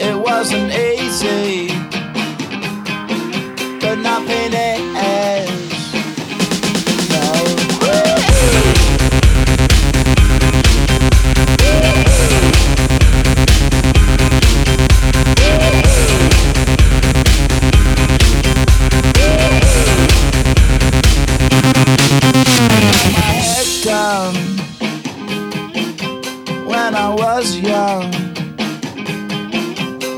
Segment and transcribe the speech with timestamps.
[0.00, 1.68] It wasn't easy,
[26.88, 28.10] when I was young.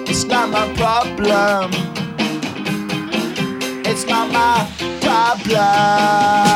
[0.08, 1.72] It's not my problem.
[3.84, 4.68] It's not my
[5.00, 6.49] problem.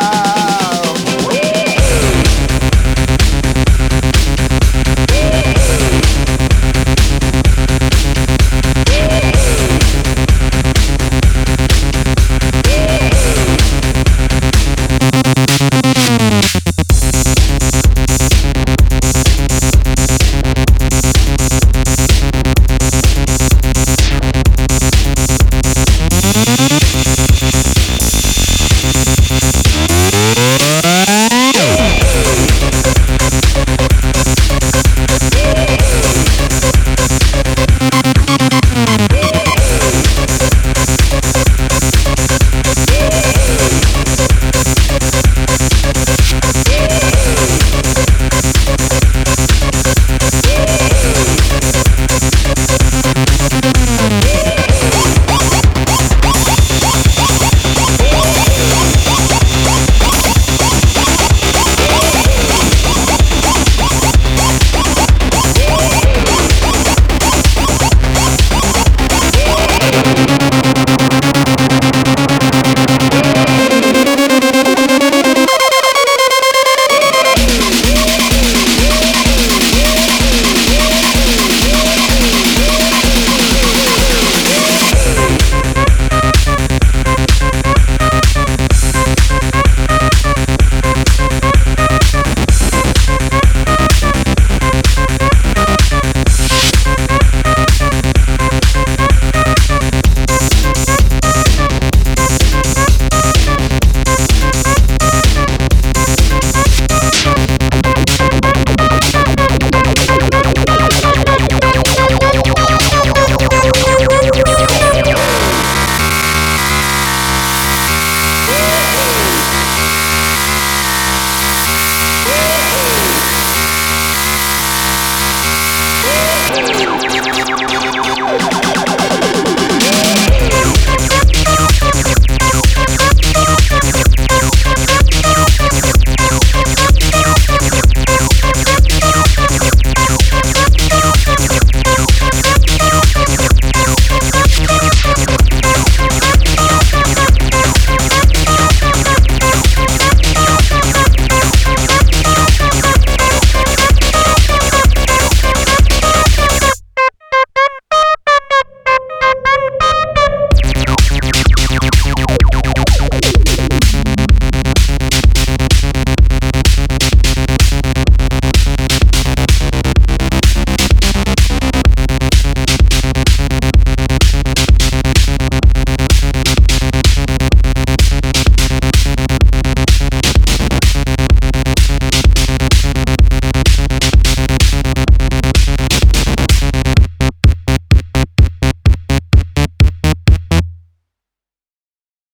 [44.55, 45.04] Thank